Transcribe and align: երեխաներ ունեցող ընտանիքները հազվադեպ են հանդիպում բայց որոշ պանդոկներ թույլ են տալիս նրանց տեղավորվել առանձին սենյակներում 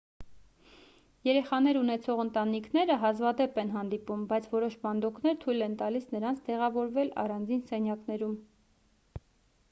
երեխաներ 1.27 1.77
ունեցող 1.81 2.21
ընտանիքները 2.21 2.95
հազվադեպ 3.03 3.59
են 3.63 3.73
հանդիպում 3.75 4.23
բայց 4.31 4.47
որոշ 4.53 4.77
պանդոկներ 4.85 5.37
թույլ 5.43 5.65
են 5.65 5.75
տալիս 5.81 6.07
նրանց 6.15 6.41
տեղավորվել 6.47 7.11
առանձին 7.25 7.61
սենյակներում 7.73 8.33